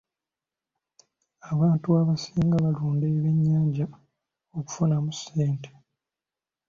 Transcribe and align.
Abantu 1.51 1.87
abasinga 2.01 2.55
balunda 2.65 3.05
ebyennyanja 3.11 3.85
okufunamu 4.57 5.09
ssente. 5.17 5.69